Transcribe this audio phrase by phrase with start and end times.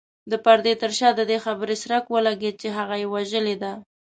[0.31, 3.71] د پردې تر شا د دې خبرې څرک ولګېد چې هغه يې وژلې ده.